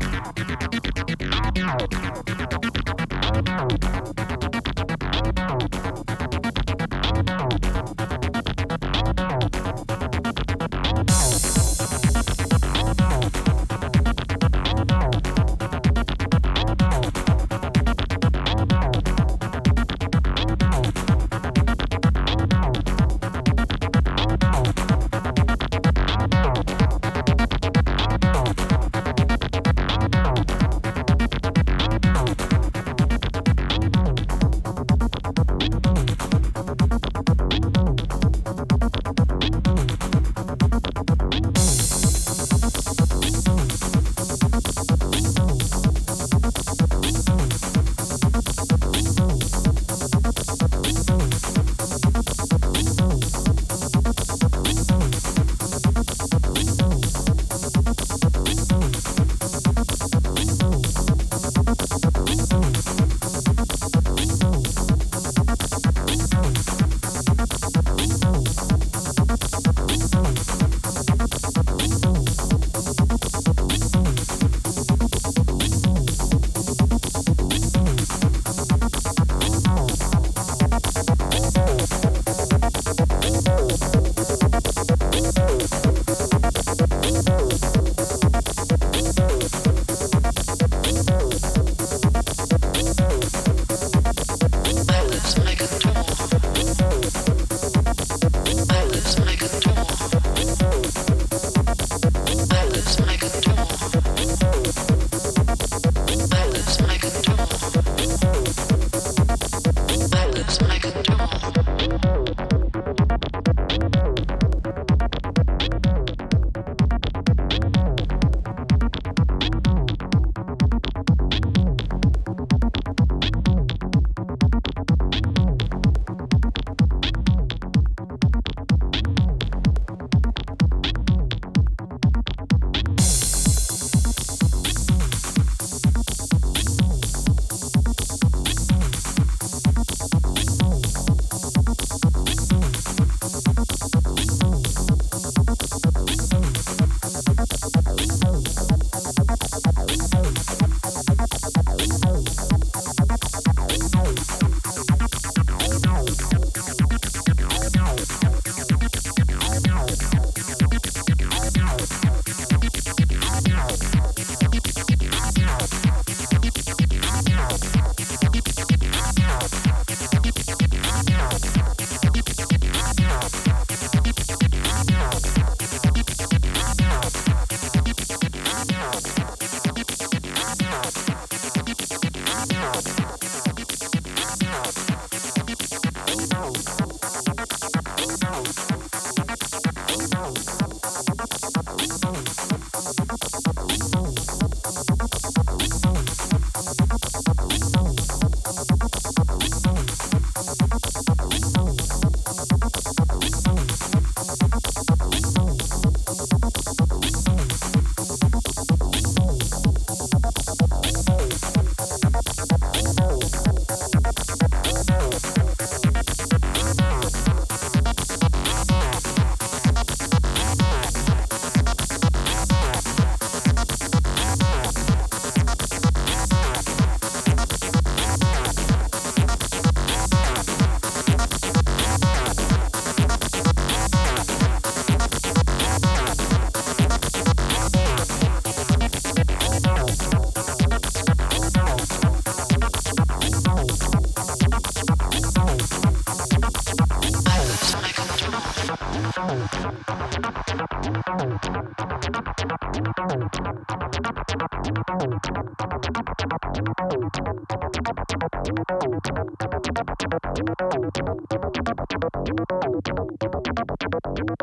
[0.00, 0.67] Thank you.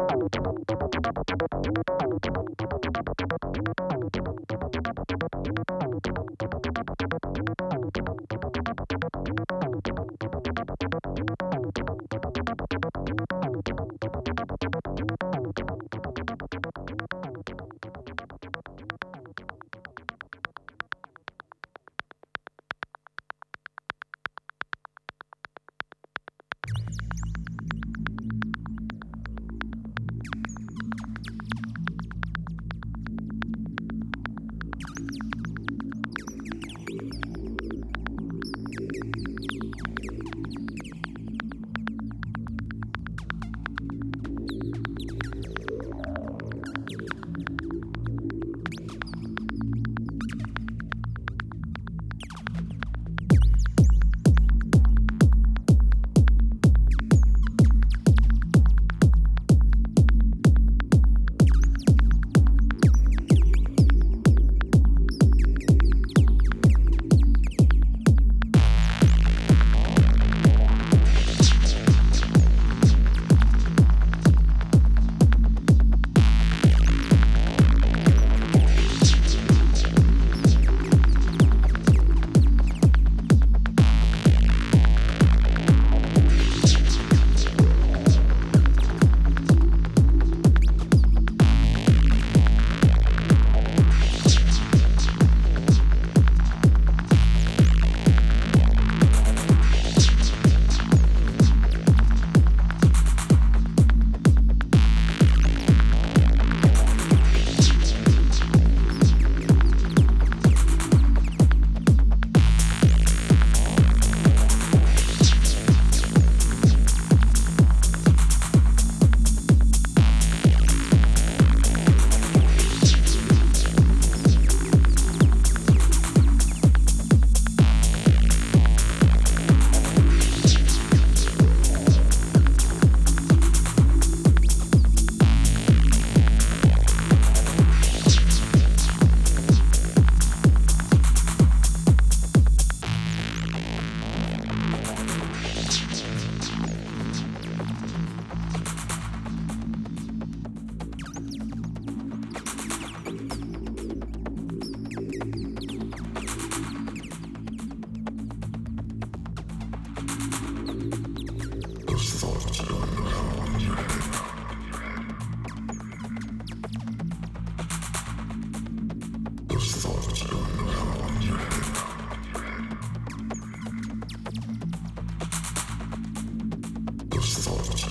[0.07, 0.35] Thank
[2.25, 2.54] you.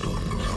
[0.03, 0.54] Oh,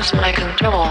[0.00, 0.86] lose my control.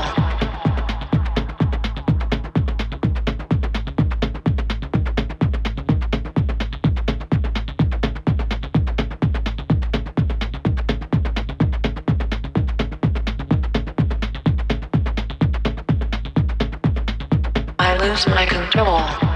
[17.80, 19.29] I lose my control.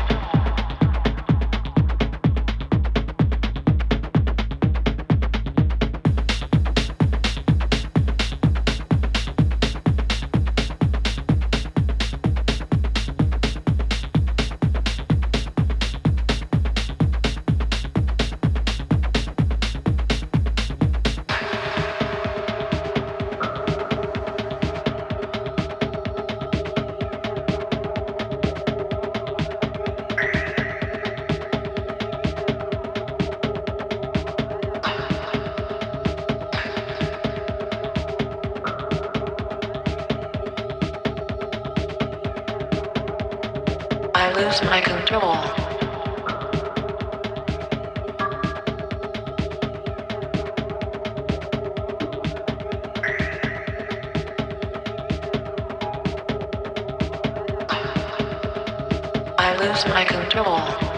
[59.64, 60.93] Lose my control.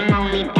[0.00, 0.59] I'm only bad.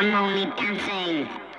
[0.00, 1.49] I'm only dancing.